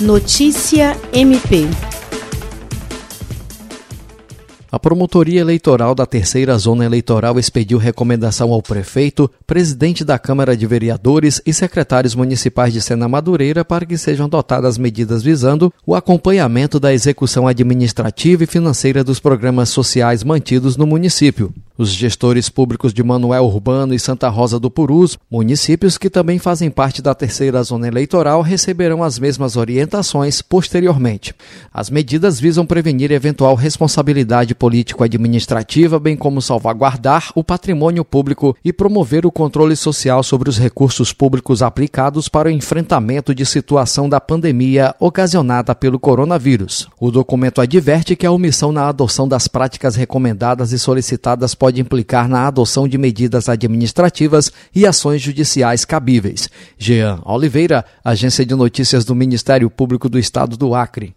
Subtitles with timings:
[0.00, 1.66] Notícia MP
[4.70, 10.66] a Promotoria Eleitoral da Terceira Zona Eleitoral expediu recomendação ao prefeito, presidente da Câmara de
[10.66, 16.78] Vereadores e secretários municipais de Sena Madureira para que sejam adotadas medidas visando o acompanhamento
[16.78, 21.52] da execução administrativa e financeira dos programas sociais mantidos no município.
[21.80, 26.72] Os gestores públicos de Manuel Urbano e Santa Rosa do Purus, municípios que também fazem
[26.72, 31.32] parte da terceira zona eleitoral, receberão as mesmas orientações posteriormente.
[31.72, 39.24] As medidas visam prevenir eventual responsabilidade político-administrativa, bem como salvaguardar o patrimônio público e promover
[39.24, 44.96] o controle social sobre os recursos públicos aplicados para o enfrentamento de situação da pandemia
[44.98, 46.88] ocasionada pelo coronavírus.
[46.98, 52.28] O documento adverte que a omissão na adoção das práticas recomendadas e solicitadas pode implicar
[52.28, 56.48] na adoção de medidas administrativas e ações judiciais cabíveis.
[56.78, 61.14] Jean Oliveira, Agência de Notícias do Ministério Público do Estado do Acre.